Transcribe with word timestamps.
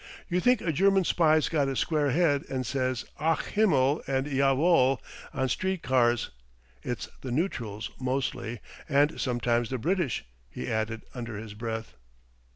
"You 0.27 0.39
think 0.39 0.61
a 0.61 0.71
German 0.71 1.03
spy's 1.03 1.47
got 1.47 1.67
a 1.67 1.75
square 1.75 2.09
head 2.09 2.43
and 2.49 2.65
says 2.65 3.05
'Ach 3.19 3.43
himmel' 3.53 4.01
and 4.07 4.25
'Ja 4.25 4.51
wohl' 4.51 4.99
on 5.31 5.47
street 5.47 5.83
cars. 5.83 6.31
It's 6.81 7.07
the 7.21 7.31
neutrals 7.31 7.91
mostly, 7.99 8.61
and 8.89 9.21
sometimes 9.21 9.69
the 9.69 9.77
British," 9.77 10.25
he 10.49 10.67
added 10.67 11.03
under 11.13 11.37
his 11.37 11.53
breath. 11.53 11.93